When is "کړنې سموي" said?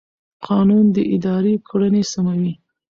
1.67-2.53